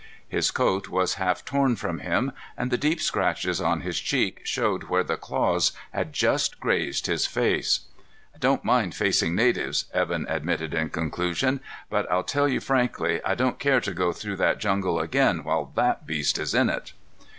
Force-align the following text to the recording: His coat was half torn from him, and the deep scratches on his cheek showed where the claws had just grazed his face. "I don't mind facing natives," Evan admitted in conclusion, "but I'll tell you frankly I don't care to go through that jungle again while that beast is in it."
His 0.27 0.49
coat 0.49 0.89
was 0.89 1.13
half 1.21 1.45
torn 1.45 1.75
from 1.75 1.99
him, 1.99 2.31
and 2.57 2.71
the 2.71 2.77
deep 2.79 2.99
scratches 2.99 3.61
on 3.61 3.81
his 3.81 3.99
cheek 3.99 4.41
showed 4.43 4.85
where 4.85 5.03
the 5.03 5.15
claws 5.15 5.73
had 5.91 6.11
just 6.11 6.59
grazed 6.59 7.05
his 7.05 7.27
face. 7.27 7.81
"I 8.33 8.39
don't 8.39 8.65
mind 8.65 8.95
facing 8.95 9.35
natives," 9.35 9.85
Evan 9.93 10.25
admitted 10.27 10.73
in 10.73 10.89
conclusion, 10.89 11.59
"but 11.87 12.11
I'll 12.11 12.23
tell 12.23 12.47
you 12.49 12.59
frankly 12.59 13.21
I 13.23 13.35
don't 13.35 13.59
care 13.59 13.79
to 13.79 13.93
go 13.93 14.11
through 14.11 14.37
that 14.37 14.57
jungle 14.57 14.99
again 14.99 15.43
while 15.43 15.71
that 15.75 16.07
beast 16.07 16.39
is 16.39 16.55
in 16.55 16.71
it." 16.71 16.93